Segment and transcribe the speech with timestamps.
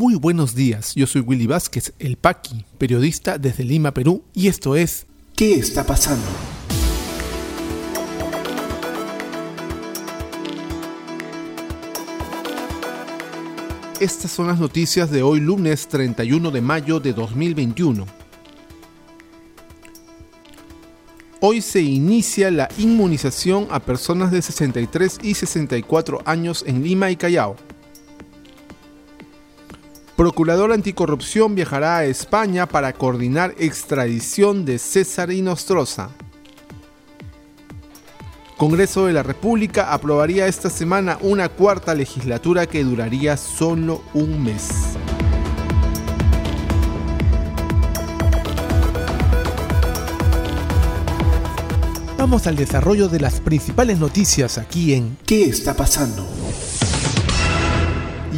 [0.00, 4.74] Muy buenos días, yo soy Willy Vázquez, el Paqui, periodista desde Lima, Perú, y esto
[4.74, 5.04] es
[5.36, 6.24] ¿Qué está pasando?
[14.00, 18.06] Estas son las noticias de hoy lunes 31 de mayo de 2021.
[21.40, 27.16] Hoy se inicia la inmunización a personas de 63 y 64 años en Lima y
[27.16, 27.56] Callao.
[30.20, 36.10] Procurador anticorrupción viajará a España para coordinar extradición de César Inostroza.
[38.58, 44.68] Congreso de la República aprobaría esta semana una cuarta legislatura que duraría solo un mes.
[52.18, 56.39] Vamos al desarrollo de las principales noticias aquí en ¿Qué está pasando?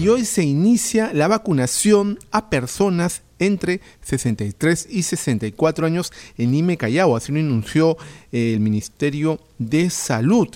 [0.02, 6.74] Y hoy se inicia la vacunación a personas entre 63 y 64 años en Lima
[6.74, 7.96] Callao, así lo anunció
[8.32, 10.48] el Ministerio de Salud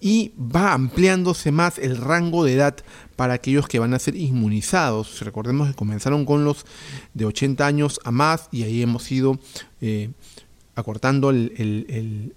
[0.00, 2.76] y va ampliándose más el rango de edad
[3.14, 5.20] para aquellos que van a ser inmunizados.
[5.20, 6.64] Recordemos que comenzaron con los
[7.12, 9.38] de 80 años a más y ahí hemos ido
[9.82, 10.12] eh,
[10.76, 12.32] acortando el,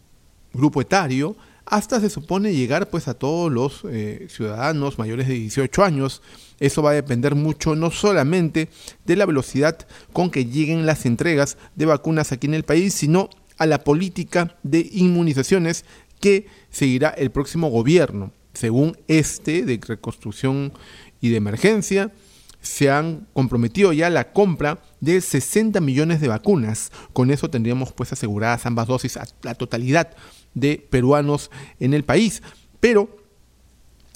[0.54, 1.38] grupo etario
[1.70, 6.22] hasta se supone llegar pues a todos los eh, ciudadanos mayores de 18 años
[6.60, 8.70] eso va a depender mucho no solamente
[9.06, 9.78] de la velocidad
[10.14, 14.56] con que lleguen las entregas de vacunas aquí en el país, sino a la política
[14.64, 15.86] de inmunizaciones
[16.20, 18.32] que seguirá el próximo gobierno.
[18.54, 20.74] Según este de reconstrucción
[21.22, 22.12] y de emergencia,
[22.60, 26.92] se han comprometido ya la compra de 60 millones de vacunas.
[27.14, 30.16] Con eso tendríamos pues aseguradas ambas dosis a la totalidad
[30.60, 32.42] de peruanos en el país.
[32.80, 33.10] Pero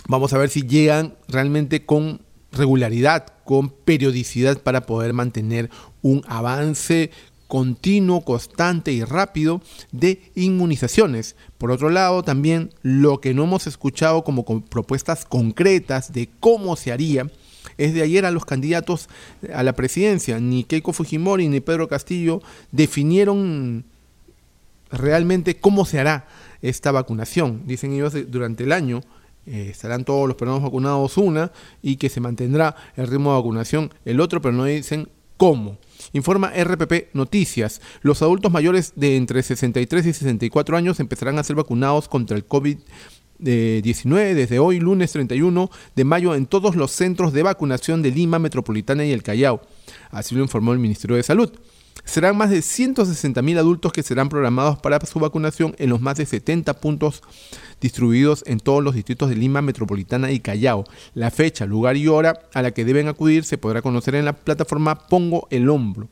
[0.07, 5.69] vamos a ver si llegan realmente con regularidad, con periodicidad para poder mantener
[6.01, 7.11] un avance
[7.47, 11.35] continuo, constante y rápido de inmunizaciones.
[11.57, 16.93] Por otro lado, también lo que no hemos escuchado como propuestas concretas de cómo se
[16.93, 17.29] haría
[17.77, 19.09] es de ayer a los candidatos
[19.53, 20.39] a la presidencia.
[20.39, 22.41] Ni Keiko Fujimori ni Pedro Castillo
[22.71, 23.83] definieron
[24.91, 26.27] realmente cómo se hará
[26.61, 27.63] esta vacunación.
[27.65, 29.01] Dicen ellos durante el año
[29.45, 33.91] eh, estarán todos los peruanos vacunados una y que se mantendrá el ritmo de vacunación
[34.05, 35.79] el otro, pero no dicen cómo.
[36.13, 37.81] Informa RPP Noticias.
[38.01, 42.47] Los adultos mayores de entre 63 y 64 años empezarán a ser vacunados contra el
[42.47, 48.37] COVID-19 desde hoy, lunes 31 de mayo, en todos los centros de vacunación de Lima
[48.37, 49.61] Metropolitana y el Callao.
[50.11, 51.51] Así lo informó el Ministerio de Salud.
[52.03, 56.25] Serán más de 160.000 adultos que serán programados para su vacunación en los más de
[56.25, 57.21] 70 puntos
[57.79, 60.83] distribuidos en todos los distritos de Lima Metropolitana y Callao.
[61.13, 64.33] La fecha, lugar y hora a la que deben acudir se podrá conocer en la
[64.33, 66.09] plataforma Pongo el Hombro.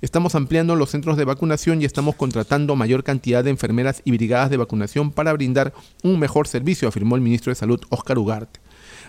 [0.00, 4.48] Estamos ampliando los centros de vacunación y estamos contratando mayor cantidad de enfermeras y brigadas
[4.48, 5.72] de vacunación para brindar
[6.04, 8.60] un mejor servicio, afirmó el ministro de Salud, Óscar Ugarte.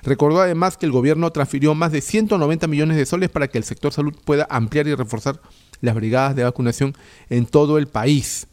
[0.02, 3.66] Recordó además que el gobierno transfirió más de 190 millones de soles para que el
[3.66, 5.40] sector salud pueda ampliar y reforzar
[5.82, 6.96] las brigadas de vacunación
[7.30, 8.48] en todo el país.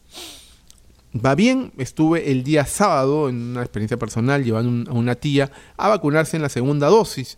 [1.13, 5.87] Va bien, estuve el día sábado en una experiencia personal llevando a una tía a
[5.87, 7.37] vacunarse en la segunda dosis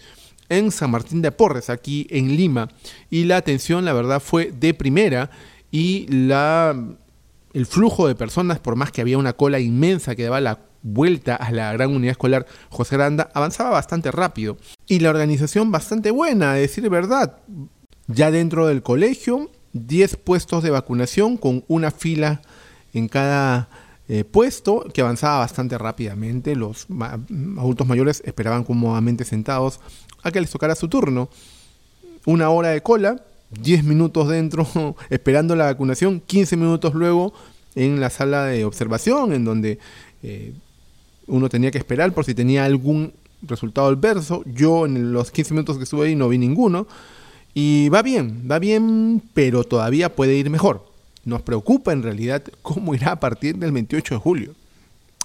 [0.49, 2.69] en San Martín de Porres, aquí en Lima,
[3.09, 5.29] y la atención, la verdad, fue de primera
[5.72, 6.75] y la,
[7.53, 11.35] el flujo de personas, por más que había una cola inmensa que daba la vuelta
[11.35, 14.57] a la gran unidad escolar José Aranda, avanzaba bastante rápido.
[14.88, 17.38] Y la organización bastante buena, a decir verdad.
[18.07, 22.41] Ya dentro del colegio, 10 puestos de vacunación con una fila
[22.94, 23.69] en cada
[24.07, 26.56] eh, puesto que avanzaba bastante rápidamente.
[26.56, 26.88] Los
[27.57, 29.79] adultos mayores esperaban cómodamente sentados
[30.24, 31.29] a que les tocara su turno.
[32.25, 34.68] Una hora de cola, 10 minutos dentro
[35.09, 37.34] esperando la vacunación, 15 minutos luego
[37.75, 39.79] en la sala de observación, en donde
[40.24, 40.53] eh,
[41.28, 43.13] uno tenía que esperar por si tenía algún
[43.44, 44.44] resultado adverso.
[44.46, 46.88] Yo en los 15 minutos que estuve ahí no vi ninguno.
[47.53, 50.85] Y va bien, va bien, pero todavía puede ir mejor.
[51.25, 54.55] Nos preocupa en realidad cómo irá a partir del 28 de julio.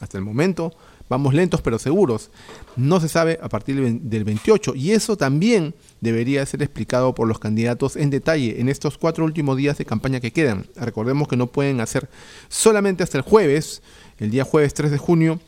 [0.00, 0.74] Hasta el momento
[1.08, 2.30] vamos lentos pero seguros.
[2.76, 7.38] No se sabe a partir del 28 y eso también debería ser explicado por los
[7.38, 10.66] candidatos en detalle en estos cuatro últimos días de campaña que quedan.
[10.76, 12.08] Recordemos que no pueden hacer
[12.48, 13.82] solamente hasta el jueves,
[14.18, 15.40] el día jueves 3 de junio,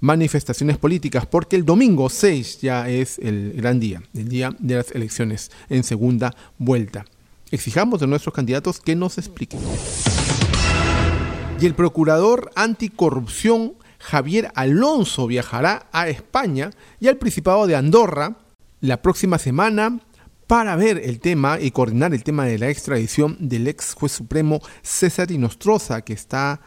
[0.00, 4.90] manifestaciones políticas, porque el domingo 6 ya es el gran día, el día de las
[4.92, 7.04] elecciones en segunda vuelta.
[7.50, 9.60] Exijamos de nuestros candidatos que nos expliquen.
[11.60, 16.70] Y el procurador anticorrupción Javier Alonso viajará a España
[17.00, 18.36] y al Principado de Andorra
[18.80, 20.00] la próxima semana
[20.46, 24.60] para ver el tema y coordinar el tema de la extradición del ex juez supremo
[24.82, 26.60] César Inostroza, que está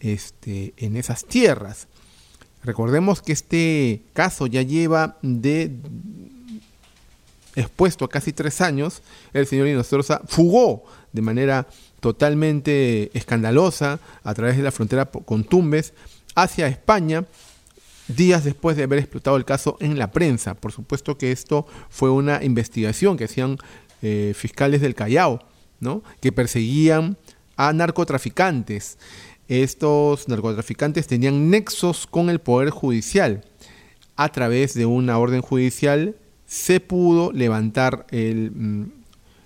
[0.00, 1.88] este, en esas tierras.
[2.64, 5.76] Recordemos que este caso ya lleva de
[7.56, 9.02] expuesto a casi tres años.
[9.32, 11.66] El señor Inostroza fugó de manera
[12.00, 15.92] totalmente escandalosa a través de la frontera con Tumbes
[16.34, 17.26] hacia España
[18.08, 20.54] días después de haber explotado el caso en la prensa.
[20.54, 23.58] Por supuesto que esto fue una investigación que hacían
[24.02, 25.40] eh, fiscales del Callao,
[25.80, 26.02] ¿no?
[26.20, 27.16] que perseguían
[27.56, 28.98] a narcotraficantes.
[29.48, 33.44] Estos narcotraficantes tenían nexos con el Poder Judicial.
[34.16, 36.16] A través de una orden judicial
[36.46, 38.84] se pudo levantar mm,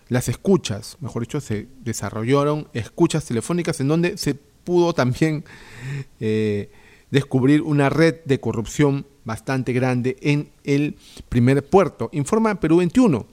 [0.09, 5.45] las escuchas, mejor dicho, se desarrollaron escuchas telefónicas en donde se pudo también
[6.21, 6.71] eh,
[7.11, 10.97] descubrir una red de corrupción bastante grande en el
[11.29, 12.09] primer puerto.
[12.13, 13.27] Informa Perú 21.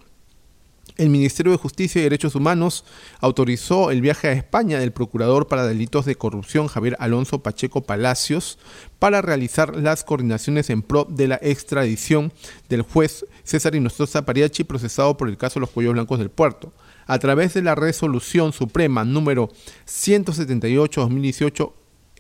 [0.95, 2.85] El Ministerio de Justicia y Derechos Humanos
[3.19, 8.59] autorizó el viaje a España del procurador para delitos de corrupción Javier Alonso Pacheco Palacios
[8.99, 12.31] para realizar las coordinaciones en pro de la extradición
[12.69, 16.71] del juez César Inostroza Pariachi procesado por el caso de los cuellos blancos del puerto.
[17.07, 19.49] A través de la resolución suprema número
[19.87, 21.73] 178-2018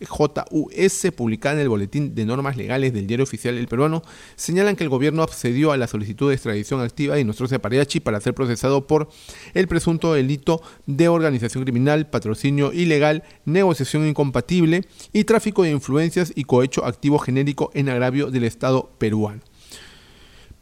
[0.05, 4.03] JUS, publicada en el Boletín de Normas Legales del Diario Oficial del Peruano,
[4.35, 8.21] señalan que el gobierno accedió a la solicitud de extradición activa de nuestro Pareachi para
[8.21, 9.09] ser procesado por
[9.53, 16.43] el presunto delito de organización criminal, patrocinio ilegal, negociación incompatible y tráfico de influencias y
[16.43, 19.41] cohecho activo genérico en agravio del Estado peruano.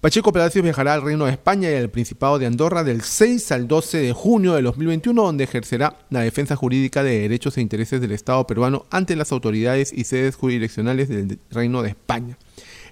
[0.01, 3.67] Pacheco Palacios viajará al Reino de España y al Principado de Andorra del 6 al
[3.67, 8.11] 12 de junio de 2021, donde ejercerá la defensa jurídica de derechos e intereses del
[8.11, 12.35] Estado peruano ante las autoridades y sedes jurisdiccionales del Reino de España.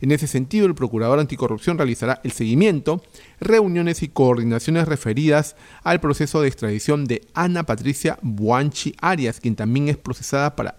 [0.02, 3.02] En ese sentido, el Procurador Anticorrupción realizará el seguimiento,
[3.40, 9.90] reuniones y coordinaciones referidas al proceso de extradición de Ana Patricia Buanchi Arias, quien también
[9.90, 10.76] es procesada para,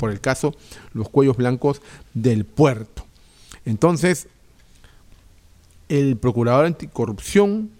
[0.00, 0.56] por el caso
[0.92, 1.82] Los Cuellos Blancos
[2.14, 3.06] del Puerto.
[3.64, 4.26] Entonces,
[5.92, 7.70] el procurador anticorrupción,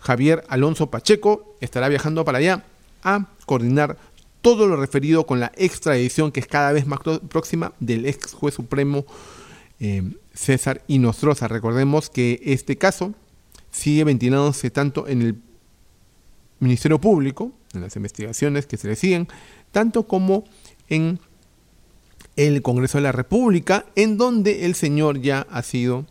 [0.00, 2.64] Javier Alonso Pacheco, estará viajando para allá
[3.02, 3.98] a coordinar
[4.40, 8.54] todo lo referido con la extradición que es cada vez más próxima del ex juez
[8.54, 9.04] supremo
[9.78, 11.46] eh, César Inostroza.
[11.46, 13.12] Recordemos que este caso
[13.70, 15.36] sigue ventilándose tanto en el
[16.60, 19.28] Ministerio Público, en las investigaciones que se le siguen,
[19.70, 20.44] tanto como
[20.88, 21.18] en
[22.36, 26.06] el Congreso de la República, en donde el señor ya ha sido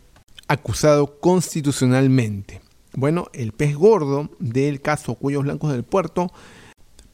[0.48, 2.60] acusado constitucionalmente.
[2.96, 6.32] Bueno, el pez gordo del caso Cuellos Blancos del Puerto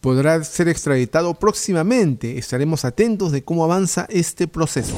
[0.00, 2.38] podrá ser extraditado próximamente.
[2.38, 4.96] Estaremos atentos de cómo avanza este proceso.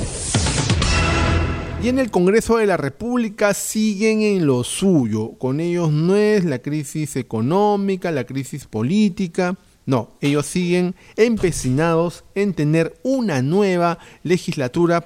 [1.83, 5.33] Y en el Congreso de la República siguen en lo suyo.
[5.39, 9.57] Con ellos no es la crisis económica, la crisis política.
[9.85, 15.05] No, ellos siguen empecinados en tener una nueva legislatura.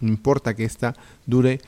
[0.00, 0.94] No importa que esta
[1.24, 1.60] dure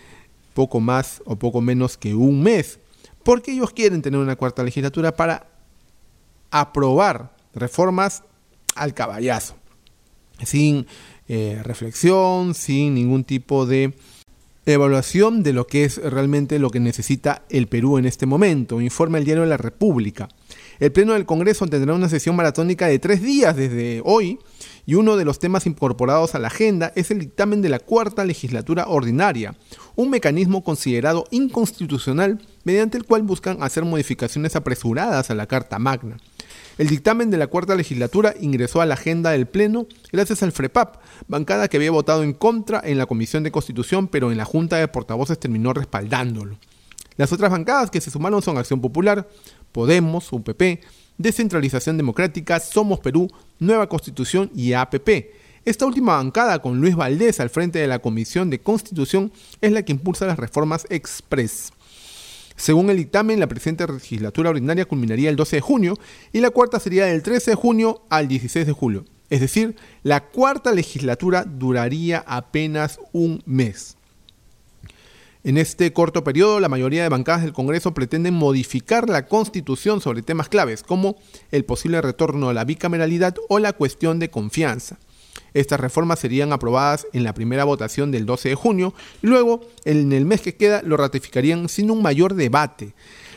[0.59, 2.81] poco más o poco menos que un mes,
[3.23, 5.47] porque ellos quieren tener una cuarta legislatura para
[6.51, 8.25] aprobar reformas
[8.75, 9.55] al caballazo,
[10.43, 10.89] sin
[11.29, 13.95] eh, reflexión, sin ningún tipo de
[14.67, 19.19] evaluación de lo que es realmente lo que necesita el Perú en este momento, informa
[19.19, 20.29] el diario de la República.
[20.81, 24.41] El Pleno del Congreso tendrá una sesión maratónica de tres días desde hoy
[24.89, 28.25] y uno de los temas incorporados a la agenda es el dictamen de la cuarta
[28.25, 29.55] legislatura ordinaria,
[29.97, 36.17] un mecanismo considerado inconstitucional mediante el cual buscan hacer modificaciones apresuradas a la Carta Magna.
[36.79, 40.97] El dictamen de la cuarta legislatura ingresó a la agenda del Pleno gracias al FREPAP,
[41.27, 44.77] bancada que había votado en contra en la Comisión de Constitución, pero en la Junta
[44.77, 46.57] de Portavoces terminó respaldándolo.
[47.19, 49.29] Las otras bancadas que se sumaron son Acción Popular,
[49.71, 50.81] Podemos, UPP,
[51.19, 55.35] Descentralización Democrática, Somos Perú, Nueva Constitución y APP.
[55.65, 59.83] Esta última bancada, con Luis Valdés al frente de la Comisión de Constitución, es la
[59.83, 61.73] que impulsa las reformas express.
[62.57, 65.99] Según el dictamen, la presente legislatura ordinaria culminaría el 12 de junio
[66.33, 69.05] y la cuarta sería del 13 de junio al 16 de julio.
[69.29, 73.98] Es decir, la cuarta legislatura duraría apenas un mes.
[75.49, 80.21] En este corto periodo, la mayoría de bancadas del Congreso pretenden modificar la Constitución sobre
[80.21, 81.17] temas claves como
[81.51, 84.99] el posible retorno a la bicameralidad o la cuestión de confianza.
[85.55, 90.13] Estas reformas serían aprobadas en la primera votación del 12 de junio y luego, en
[90.13, 92.93] el mes que queda, lo ratificarían sin un mayor debate.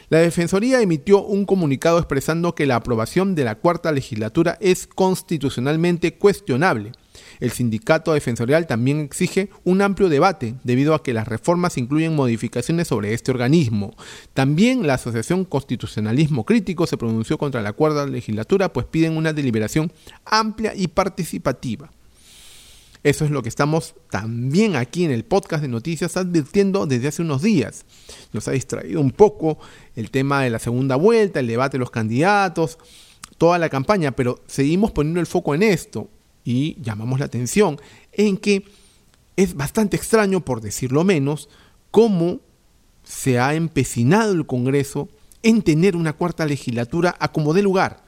[0.09, 6.15] La Defensoría emitió un comunicado expresando que la aprobación de la cuarta legislatura es constitucionalmente
[6.15, 6.91] cuestionable
[7.39, 12.87] El sindicato defensorial también exige un amplio debate debido a que las reformas incluyen modificaciones
[12.87, 13.95] sobre este organismo.
[14.33, 19.91] También la Asociación Constitucionalismo Crítico se pronunció contra la cuarta legislatura pues piden una deliberación
[20.25, 21.91] amplia y participativa.
[23.03, 27.23] Eso es lo que estamos también aquí en el podcast de noticias advirtiendo desde hace
[27.23, 27.83] unos días.
[28.31, 29.57] Nos ha distraído un poco
[29.95, 32.77] el tema de la segunda vuelta, el debate de los candidatos,
[33.39, 36.09] toda la campaña, pero seguimos poniendo el foco en esto
[36.43, 37.79] y llamamos la atención
[38.11, 38.65] en que
[39.35, 41.49] es bastante extraño, por decirlo menos,
[41.91, 42.39] cómo
[43.03, 45.09] se ha empecinado el Congreso
[45.43, 48.03] en tener una cuarta legislatura a como dé lugar.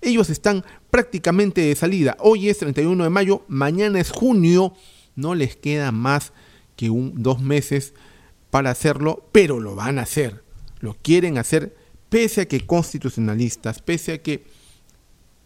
[0.00, 2.16] Ellos están prácticamente de salida.
[2.20, 4.74] Hoy es 31 de mayo, mañana es junio.
[5.16, 6.32] No les queda más
[6.76, 7.94] que un, dos meses
[8.50, 10.44] para hacerlo, pero lo van a hacer.
[10.80, 11.74] Lo quieren hacer
[12.08, 14.44] pese a que constitucionalistas, pese a que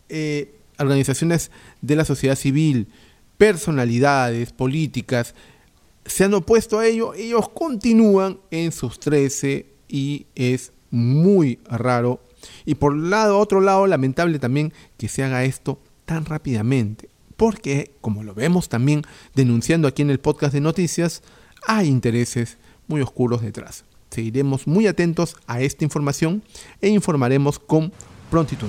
[0.09, 2.89] eh, organizaciones de la sociedad civil,
[3.39, 5.35] personalidades políticas,
[6.05, 12.21] se han opuesto a ello, ellos continúan en sus 13 y es muy raro.
[12.65, 18.35] Y por otro lado, lamentable también que se haga esto tan rápidamente, porque como lo
[18.35, 19.03] vemos también
[19.35, 21.23] denunciando aquí en el podcast de noticias,
[21.67, 22.59] hay intereses
[22.89, 23.85] muy oscuros detrás.
[24.11, 26.43] Seguiremos muy atentos a esta información
[26.81, 27.93] e informaremos con
[28.31, 28.69] prontitud.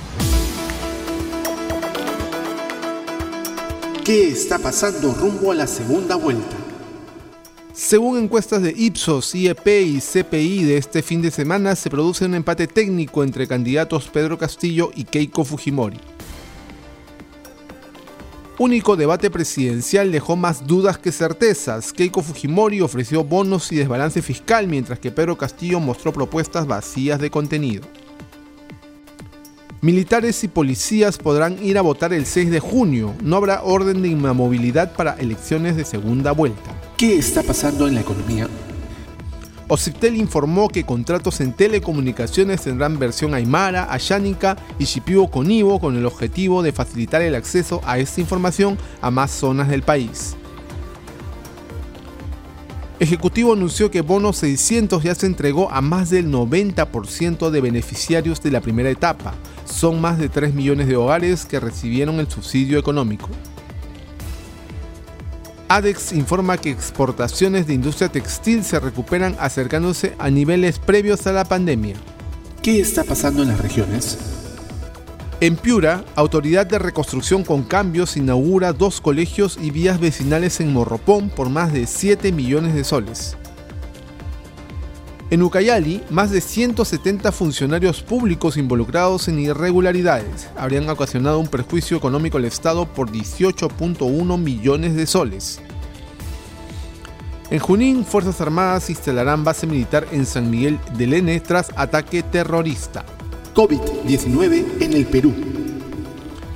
[4.03, 6.55] ¿Qué está pasando rumbo a la segunda vuelta?
[7.71, 12.33] Según encuestas de Ipsos, IEP y CPI de este fin de semana, se produce un
[12.33, 15.99] empate técnico entre candidatos Pedro Castillo y Keiko Fujimori.
[18.57, 21.93] Único debate presidencial dejó más dudas que certezas.
[21.93, 27.29] Keiko Fujimori ofreció bonos y desbalance fiscal, mientras que Pedro Castillo mostró propuestas vacías de
[27.29, 27.83] contenido.
[29.83, 33.15] Militares y policías podrán ir a votar el 6 de junio.
[33.23, 36.69] No habrá orden de inamovilidad para elecciones de segunda vuelta.
[36.97, 38.47] ¿Qué está pasando en la economía?
[39.67, 46.05] Ociptel informó que contratos en telecomunicaciones tendrán versión Aymara, Ayánica y Shipibo Conivo con el
[46.05, 50.35] objetivo de facilitar el acceso a esta información a más zonas del país.
[52.99, 58.51] Ejecutivo anunció que Bono 600 ya se entregó a más del 90% de beneficiarios de
[58.51, 59.33] la primera etapa.
[59.81, 63.29] Son más de 3 millones de hogares que recibieron el subsidio económico.
[65.69, 71.45] ADEX informa que exportaciones de industria textil se recuperan acercándose a niveles previos a la
[71.45, 71.95] pandemia.
[72.61, 74.19] ¿Qué está pasando en las regiones?
[75.39, 81.31] En Piura, Autoridad de Reconstrucción con Cambios inaugura dos colegios y vías vecinales en Morropón
[81.31, 83.35] por más de 7 millones de soles.
[85.31, 92.37] En Ucayali, más de 170 funcionarios públicos involucrados en irregularidades habrían ocasionado un perjuicio económico
[92.37, 95.61] al Estado por 18.1 millones de soles.
[97.49, 103.05] En Junín, Fuerzas Armadas instalarán base militar en San Miguel del N tras ataque terrorista.
[103.55, 105.33] COVID-19 en el Perú.